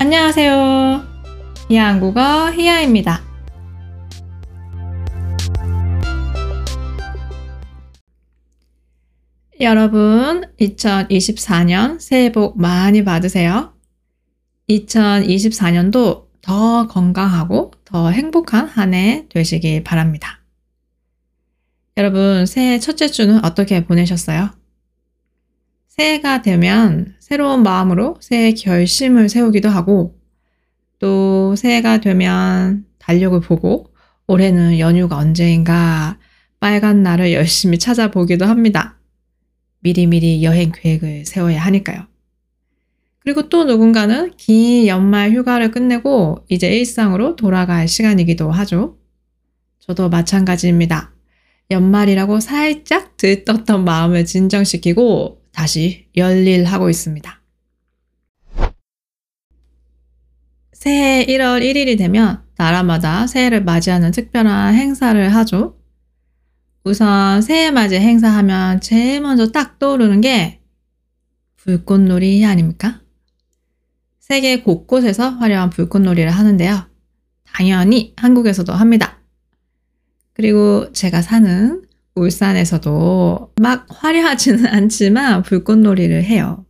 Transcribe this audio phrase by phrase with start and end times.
[0.00, 1.02] 안녕하세요.
[1.68, 3.20] 희한국어 희야입니다.
[9.60, 13.74] 여러분, 2024년 새해 복 많이 받으세요.
[14.70, 20.40] 2024년도 더 건강하고 더 행복한 한 해 되시길 바랍니다.
[21.96, 24.50] 여러분, 새해 첫째 주는 어떻게 보내셨어요?
[25.98, 30.16] 새해가 되면 새로운 마음으로 새해 결심을 세우기도 하고
[31.00, 33.92] 또 새해가 되면 달력을 보고
[34.28, 36.16] 올해는 연휴가 언제인가
[36.60, 39.00] 빨간 날을 열심히 찾아보기도 합니다.
[39.80, 42.06] 미리미리 여행 계획을 세워야 하니까요.
[43.18, 48.96] 그리고 또 누군가는 긴 연말 휴가를 끝내고 이제 일상으로 돌아갈 시간이기도 하죠.
[49.80, 51.12] 저도 마찬가지입니다.
[51.72, 57.42] 연말이라고 살짝 들떴던 마음을 진정시키고 다시 열일하고 있습니다.
[60.72, 65.78] 새해 1월 1일이 되면 나라마다 새해를 맞이하는 특별한 행사를 하죠.
[66.84, 70.60] 우선 새해 맞이 행사하면 제일 먼저 딱 떠오르는 게
[71.56, 73.00] 불꽃놀이 아닙니까?
[74.20, 76.88] 세계 곳곳에서 화려한 불꽃놀이를 하는데요.
[77.44, 79.18] 당연히 한국에서도 합니다.
[80.32, 81.82] 그리고 제가 사는
[82.18, 86.64] 울산에서도 막 화려하지는 않지만 불꽃놀이를 해요.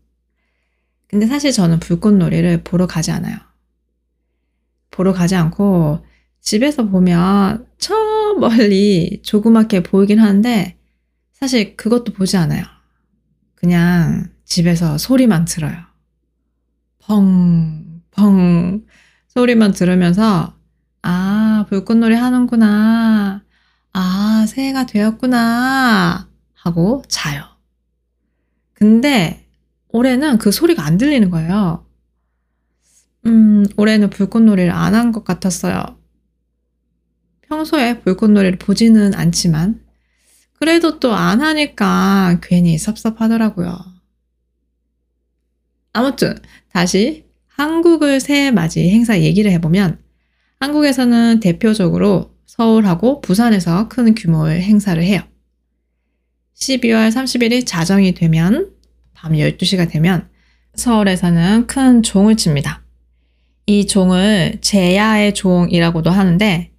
[1.08, 3.36] 근데 사실 저는 불꽃놀이를 보러 가지 않아요.
[4.90, 6.04] 보러 가지 않고
[6.40, 7.94] 집에서 보면 저
[8.38, 10.76] 멀리 조그맣게 보이긴 하는데
[11.32, 12.64] 사실 그것도 보지 않아요.
[13.54, 15.76] 그냥 집에서 소리만 들어요.
[16.98, 18.84] 펑, 펑
[19.28, 20.54] 소리만 들으면서
[21.02, 23.42] 아, 불꽃놀이 하는구나.
[23.92, 26.28] 아, 새해가 되었구나.
[26.54, 27.44] 하고 자요.
[28.74, 29.46] 근데
[29.88, 31.84] 올해는 그 소리가 안 들리는 거예요.
[33.26, 35.98] 음, 올해는 불꽃놀이를 안 한 것 같았어요.
[37.42, 39.80] 평소에 불꽃놀이를 보지는 않지만,
[40.58, 43.76] 그래도 또 안 하니까 괜히 섭섭하더라고요.
[45.92, 46.34] 아무튼,
[46.72, 49.98] 다시 한국을 새해 맞이 행사 얘기를 해보면,
[50.60, 55.20] 한국에서는 대표적으로 서울하고 부산에서 큰 규모의 행사를 해요.
[56.56, 58.72] 12월 31일 자정이 되면
[59.12, 60.28] 밤 12시가 되면
[60.74, 62.82] 서울에서는 큰 종을 칩니다.
[63.66, 66.72] 이 종을 제야의 종이라고도 하는데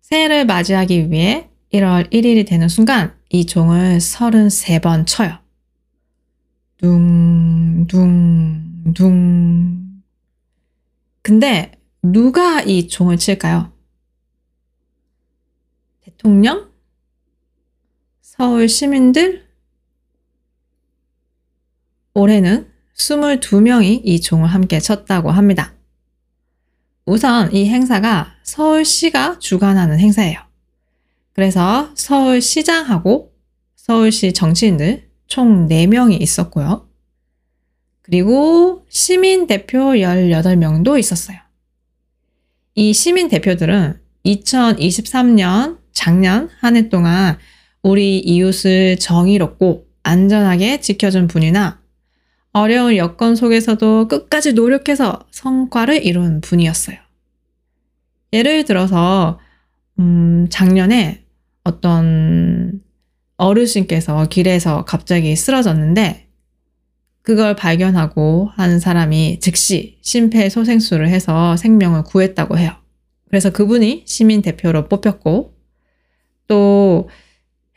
[0.00, 5.38] 새해를 맞이하기 위해 1월 1일이 되는 순간 이 종을 33번 쳐요.
[6.78, 10.02] 둥, 둥, 둥.
[11.22, 11.70] 근데
[12.02, 13.71] 누가 이 종을 칠까요?
[16.22, 16.70] 대통령?
[18.20, 19.44] 서울 시민들?
[22.14, 25.74] 올해는 22명이 이 종을 함께 쳤다고 합니다.
[27.06, 30.38] 우선 이 행사가 서울시가 주관하는 행사예요.
[31.32, 33.32] 그래서 서울시장하고
[33.74, 36.88] 서울시 정치인들 총 4명이 있었고요.
[38.02, 41.38] 그리고 시민 대표 18명도 있었어요.
[42.76, 47.38] 이 시민 대표들은 2023년 작년 한 해 동안
[47.82, 51.80] 우리 이웃을 정의롭고 안전하게 지켜준 분이나
[52.52, 56.98] 어려운 여건 속에서도 끝까지 노력해서 성과를 이룬 분이었어요.
[58.32, 59.38] 예를 들어서,
[59.98, 61.24] 음, 작년에
[61.64, 62.80] 어떤
[63.36, 66.28] 어르신께서 길에서 갑자기 쓰러졌는데,
[67.22, 72.72] 그걸 발견하고 한 사람이 즉시 심폐소생술을 해서 생명을 구했다고 해요.
[73.28, 75.54] 그래서 그분이 시민 대표로 뽑혔고,
[76.52, 77.08] 또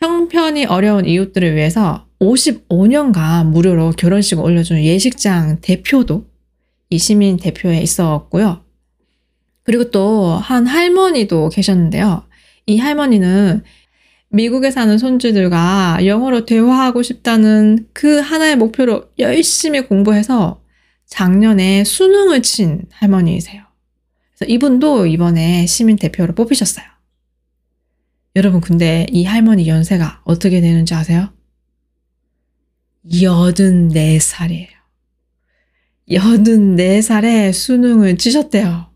[0.02, 6.26] 형편이 어려운 이웃들을 위해서 55년간 무료로 결혼식을 올려준 예식장 대표도
[6.90, 8.66] 이 시민 대표에 있었고요.
[9.64, 12.26] 그리고 또 한 할머니도 계셨는데요.
[12.66, 13.64] 이 할머니는
[14.28, 20.62] 미국에 사는 손주들과 영어로 대화하고 싶다는 그 하나의 목표로 열심히 공부해서
[21.06, 23.64] 작년에 수능을 친 할머니이세요.
[24.38, 26.95] 그래서 이분도 이번에 시민 대표로 뽑히셨어요.
[28.36, 31.30] 여러분, 근데 이 할머니 연세가 어떻게 되는지 아세요?
[33.10, 34.68] 84살이에요.
[36.10, 38.92] 84살에 수능을 치셨대요.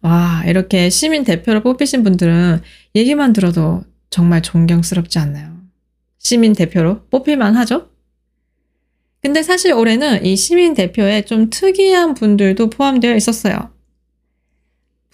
[0.00, 2.60] 와, 이렇게 시민 대표로 뽑히신 분들은
[2.96, 5.60] 얘기만 들어도 정말 존경스럽지 않나요?
[6.18, 7.88] 시민 대표로 뽑힐만 하죠?
[9.22, 13.71] 근데 사실 올해는 이 시민 대표에 좀 특이한 분들도 포함되어 있었어요.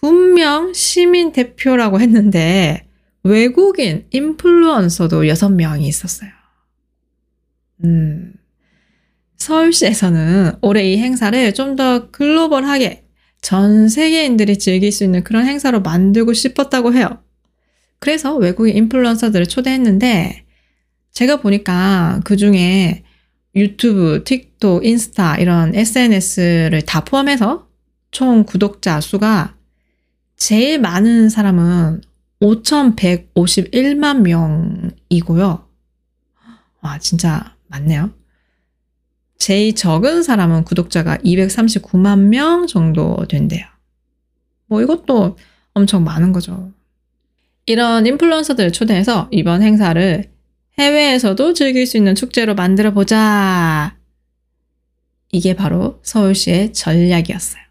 [0.00, 2.86] 분명 시민 대표라고 했는데
[3.24, 6.30] 외국인 인플루언서도 6명이 있었어요.
[7.84, 8.32] 음,
[9.36, 13.04] 서울시에서는 올해 이 행사를 좀 더 글로벌하게
[13.40, 17.22] 전 세계인들이 즐길 수 있는 그런 행사로 만들고 싶었다고 해요.
[18.00, 20.44] 그래서 외국인 인플루언서들을 초대했는데
[21.12, 23.04] 제가 보니까 그 중에
[23.54, 27.68] 유튜브, 틱톡, 인스타 이런 SNS를 다 포함해서
[28.10, 29.57] 총 구독자 수가
[30.38, 32.00] 제일 많은 사람은
[32.40, 35.69] 5,151만 명이고요.
[36.81, 38.11] 와, 진짜 많네요.
[39.37, 43.67] 제일 적은 사람은 구독자가 239만 명 정도 된대요.
[44.67, 45.37] 뭐 이것도
[45.75, 46.73] 엄청 많은 거죠.
[47.67, 50.25] 이런 인플루언서들을 초대해서 이번 행사를
[50.79, 53.96] 해외에서도 즐길 수 있는 축제로 만들어 보자.
[55.32, 57.68] 이게 바로 서울시의 전략이었어요.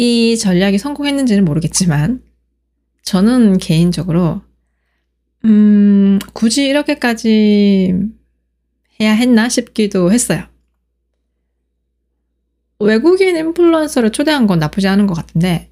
[0.00, 2.22] 이 전략이 성공했는지는 모르겠지만,
[3.02, 4.40] 저는 개인적으로,
[5.44, 7.92] 음, 굳이 이렇게까지
[8.98, 10.46] 해야 했나 싶기도 했어요.
[12.78, 15.70] 외국인 인플루언서를 초대한 건 나쁘지 않은 것 같은데,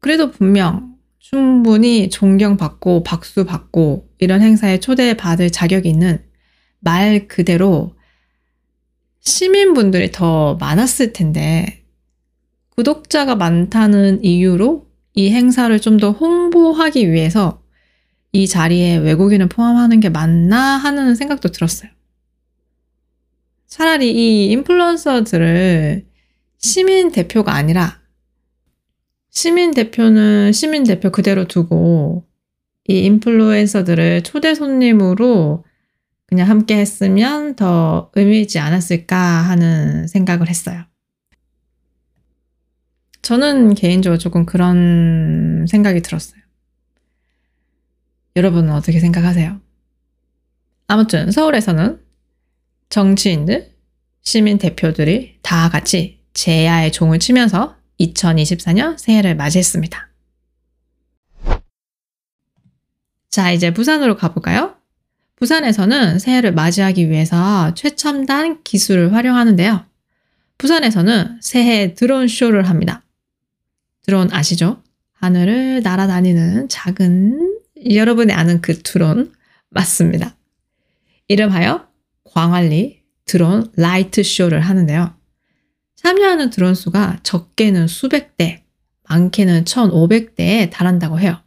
[0.00, 6.22] 그래도 분명 충분히 존경받고 박수받고 이런 행사에 초대받을 자격이 있는
[6.80, 7.96] 말 그대로
[9.20, 11.85] 시민분들이 더 많았을 텐데
[12.76, 17.62] 구독자가 많다는 이유로 이 행사를 좀 더 홍보하기 위해서
[18.32, 21.90] 이 자리에 외국인을 포함하는 게 맞나 하는 생각도 들었어요.
[23.66, 26.06] 차라리 이 인플루언서들을
[26.58, 28.00] 시민 대표가 아니라
[29.30, 32.26] 시민 대표는 시민 대표 그대로 두고
[32.88, 35.64] 이 인플루엔서들을 초대 손님으로
[36.26, 40.84] 그냥 함께 했으면 더 의미 있지 않았을까 하는 생각을 했어요.
[43.26, 46.40] 저는 개인적으로 조금 그런 생각이 들었어요.
[48.36, 49.60] 여러분은 어떻게 생각하세요?
[50.86, 52.00] 아무튼 서울에서는
[52.88, 53.74] 정치인들,
[54.22, 60.08] 시민 대표들이 다 같이 제야의 종을 치면서 2024년 새해를 맞이했습니다.
[63.28, 64.76] 자, 이제 부산으로 가볼까요?
[65.34, 69.84] 부산에서는 새해를 맞이하기 위해서 최첨단 기술을 활용하는데요.
[70.58, 73.02] 부산에서는 새해 드론 쇼를 합니다.
[74.06, 74.82] 드론 아시죠?
[75.14, 77.60] 하늘을 날아다니는 작은
[77.90, 79.34] 여러분이 아는 그 드론
[79.68, 80.36] 맞습니다.
[81.26, 81.88] 이름하여
[82.22, 85.12] 광안리 드론 라이트 쇼를 하는데요.
[85.96, 88.64] 참여하는 드론 수가 적게는 수백 대,
[89.08, 91.42] 많게는 1,500대에 달한다고 해요.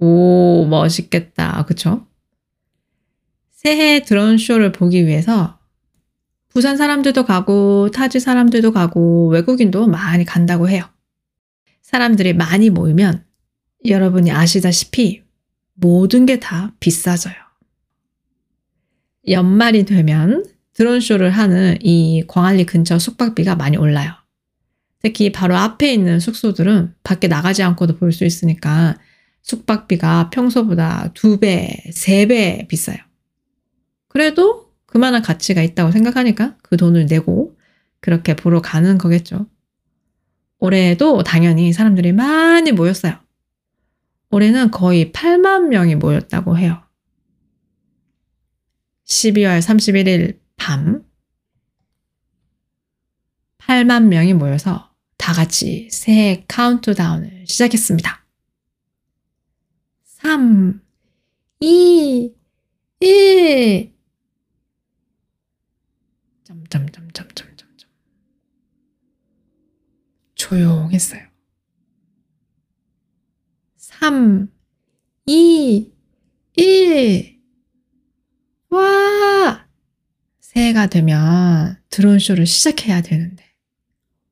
[0.00, 1.66] 오, 멋있겠다.
[1.66, 2.04] 그쵸?
[3.52, 5.59] 새해 드론 쇼를 보기 위해서
[6.52, 10.84] 부산 사람들도 가고 타지 사람들도 가고 외국인도 많이 간다고 해요.
[11.82, 13.24] 사람들이 많이 모이면
[13.86, 15.22] 여러분이 아시다시피
[15.74, 17.34] 모든 게 다 비싸져요.
[19.28, 20.44] 연말이 되면
[20.74, 24.12] 드론쇼를 하는 이 광안리 근처 숙박비가 많이 올라요.
[25.02, 28.98] 특히 바로 앞에 있는 숙소들은 밖에 나가지 않고도 볼 수 있으니까
[29.42, 32.98] 숙박비가 평소보다 두 배, 세 배 비싸요.
[34.08, 37.56] 그래도 그만한 가치가 있다고 생각하니까 그 돈을 내고
[38.00, 39.46] 그렇게 보러 가는 거겠죠.
[40.58, 43.14] 올해에도 당연히 사람들이 많이 모였어요.
[44.30, 46.82] 올해는 거의 8만 명이 모였다고 해요.
[49.06, 51.04] 12월 31일 밤
[53.58, 58.24] 8만 명이 모여서 다 같이 새해 카운트다운을 시작했습니다.
[60.04, 60.80] 3,
[61.60, 62.34] 2,
[63.00, 63.99] 1
[66.50, 67.88] 점점점점점점점
[70.34, 71.22] 조용했어요.
[73.76, 74.48] 3,
[75.26, 75.92] 2,
[76.56, 77.40] 1
[78.70, 79.68] 와!
[80.40, 83.44] 새해가 되면 드론쇼를 시작해야 되는데,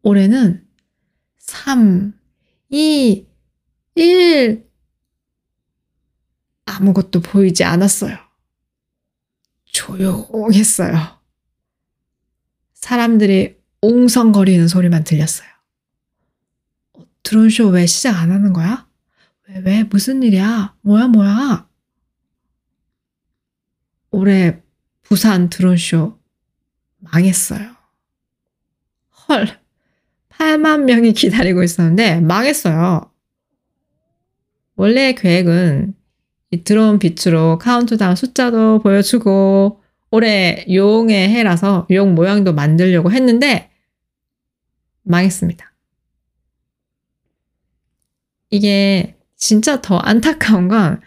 [0.03, 0.67] 올해는
[1.39, 2.19] 3,
[2.71, 3.27] 2,
[3.95, 4.69] 1,
[6.67, 8.17] 아무것도 보이지 않았어요.
[9.67, 11.18] 조용했어요.
[12.89, 15.47] 사람들이 웅성거리는 소리만 들렸어요.
[16.95, 18.89] 어, 드론쇼 왜 시작 안 하는 거야?
[19.47, 20.75] 왜, 왜, 무슨 일이야?
[20.81, 21.69] 뭐야, 뭐야?
[24.11, 24.63] 올해
[25.03, 26.19] 부산 드론쇼
[26.97, 27.77] 망했어요.
[29.29, 29.61] 헐,
[30.31, 33.13] 8만 명이 기다리고 있었는데 망했어요.
[34.77, 35.95] 원래 계획은
[36.53, 39.78] 이 드론 빛으로 카운트다운 숫자도 보여주고
[40.11, 43.71] 올해 용의 해라서 용 모양도 만들려고 했는데
[45.03, 45.73] 망했습니다.
[48.51, 51.01] 이게 진짜 더 안타까운 건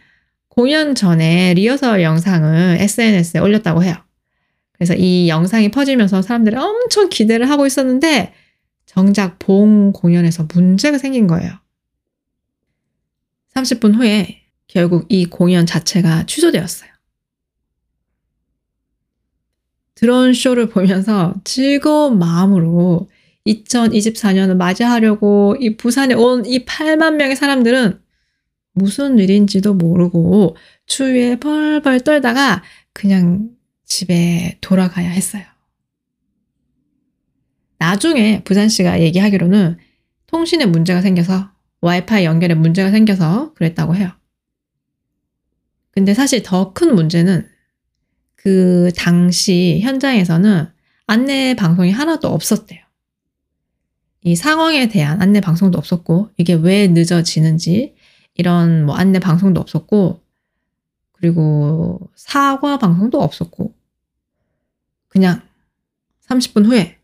[0.47, 3.95] 공연 전에 리허설 영상을 SNS에 올렸다고 해요.
[4.73, 8.33] 그래서 이 영상이 퍼지면서 사람들이 엄청 기대를 하고 있었는데
[8.85, 11.51] 정작 본 공연에서 문제가 생긴 거예요.
[13.55, 16.90] 30분 후에 결국 이 공연 자체가 취소되었어요.
[20.01, 23.07] 드론 쇼를 보면서 즐거운 마음으로
[23.45, 28.01] 2024년을 맞이하려고 이 부산에 온 이 8만 명의 사람들은
[28.73, 30.55] 무슨 일인지도 모르고
[30.87, 33.49] 추위에 벌벌 떨다가 그냥
[33.85, 35.43] 집에 돌아가야 했어요.
[37.77, 39.77] 나중에 부산시가 얘기하기로는
[40.25, 44.09] 통신에 문제가 생겨서 와이파이 연결에 문제가 생겨서 그랬다고 해요.
[45.91, 47.47] 근데 사실 더 큰 문제는
[48.43, 50.67] 그 당시 현장에서는
[51.05, 52.81] 안내 방송이 하나도 없었대요.
[54.23, 57.95] 이 상황에 대한 안내 방송도 없었고, 이게 왜 늦어지는지,
[58.33, 60.23] 이런 뭐 안내 방송도 없었고,
[61.11, 63.75] 그리고 사과 방송도 없었고,
[65.07, 65.41] 그냥
[66.27, 66.97] 30분 후에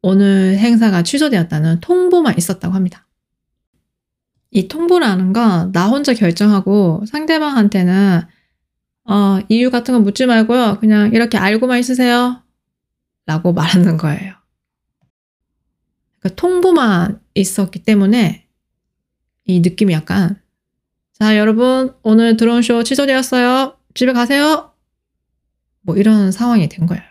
[0.00, 3.06] 오늘 행사가 취소되었다는 통보만 있었다고 합니다.
[4.50, 8.22] 이 통보라는 건 나 혼자 결정하고 상대방한테는
[9.10, 10.78] 어, 이유 같은 거 묻지 말고요.
[10.78, 12.44] 그냥 이렇게 알고만 있으세요.
[13.26, 14.34] 라고 말하는 거예요.
[16.20, 18.46] 그러니까 통보만 있었기 때문에
[19.46, 20.40] 이 느낌이 약간
[21.12, 23.76] 자, 여러분, 오늘 드론 쇼 취소되었어요.
[23.94, 24.72] 집에 가세요.
[25.80, 27.02] 뭐 이런 상황이 된 거예요.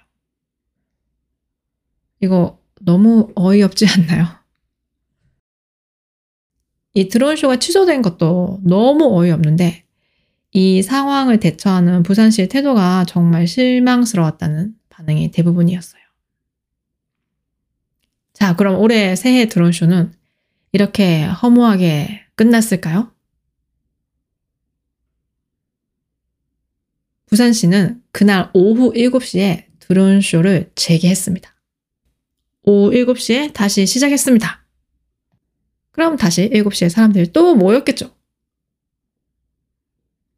[2.22, 4.26] 이거 너무 어이없지 않나요?
[6.94, 9.89] 이 드론 쇼가 취소된 것도 너무 어이없는데
[10.52, 16.02] 이 상황을 대처하는 부산시의 태도가 정말 실망스러웠다는 반응이 대부분이었어요.
[18.34, 20.14] 자, 그럼 올해 새해 드론쇼는
[20.72, 23.12] 이렇게 허무하게 끝났을까요?
[27.28, 31.56] 부산시는 그날 오후 7시에 드론쇼를 재개했습니다.
[32.64, 34.66] 오후 7시에 다시 시작했습니다.
[35.92, 38.19] 그럼 다시 7시에 사람들이 또 모였겠죠.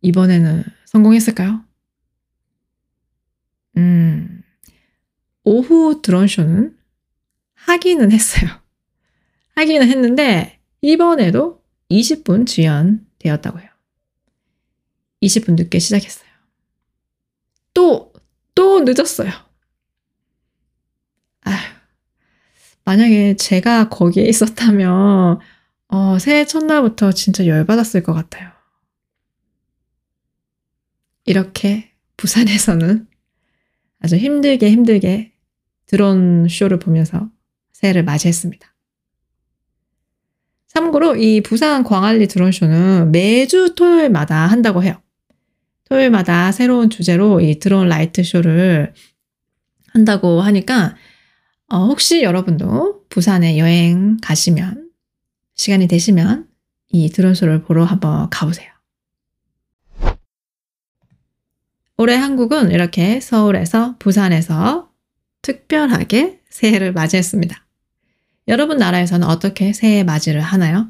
[0.02, 1.64] 이번에는 성공했을까요?
[3.78, 4.44] 음,
[5.44, 6.78] 오후 드론쇼는
[7.54, 8.50] 하기는 했어요.
[9.56, 13.70] 하기는 했는데, 이번에도 20분 지연되었다고 해요.
[15.22, 16.30] 20분 늦게 시작했어요.
[17.74, 18.12] 또,
[18.56, 19.30] 또 늦었어요.
[21.42, 21.58] 아휴.
[22.84, 25.40] 만약에 제가 거기에 있었다면,
[25.90, 28.52] 어, 새해 첫날부터 진짜 열받았을 것 같아요.
[31.32, 33.08] 이렇게 부산에서는
[34.02, 35.32] 아주 힘들게 힘들게
[35.86, 37.30] 드론 쇼를 보면서
[37.72, 38.68] 새해를 맞이했습니다.
[40.68, 45.02] 참고로 이 부산 광안리 드론 쇼는 매주 토요일마다 한다고 해요.
[45.86, 48.94] 토요일마다 새로운 주제로 이 드론 라이트 쇼를
[49.94, 50.98] 한다고 하니까
[51.70, 54.90] 어, 혹시 여러분도 부산에 여행 가시면
[55.56, 56.50] 시간이 되시면
[56.90, 58.71] 이 드론쇼를 보러 한번 가보세요.
[62.02, 64.90] 올해 한국은 이렇게 서울에서 부산에서
[65.44, 67.64] 특별하게 새해를 맞이했습니다.
[68.48, 70.88] 여러분 나라에서는 어떻게 새해 맞이를 하나요?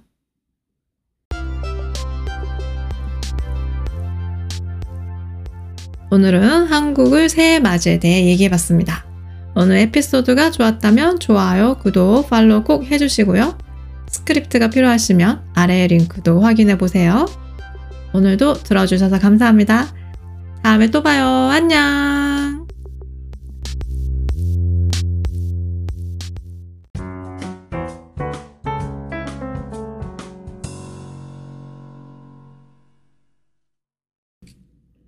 [6.11, 9.05] 오늘은 한국을 새해 맞이에 대해 얘기해 봤습니다.
[9.53, 13.57] 오늘 에피소드가 좋았다면 좋아요, 구독, 팔로우 꼭 해주시고요.
[14.07, 17.25] 스크립트가 필요하시면 아래 링크도 확인해 보세요.
[18.13, 19.99] 오늘도 들어주셔서 감사합니다.
[20.63, 21.25] 다음에 또 봐요.
[21.25, 22.67] 안녕!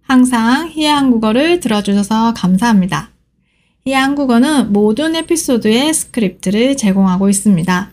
[0.02, 3.12] 항상 희애 한국어를 들어주셔서 감사합니다.
[3.86, 7.92] 이 한국어는 모든 에피소드의 스크립트를 제공하고 있습니다.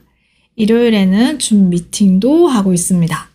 [0.56, 3.30] 일요일에는 줌 미팅도 하고 있습니다.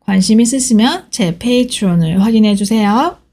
[0.00, 3.23] 관심 있으시면 제 페이트론을 확인해 주세요.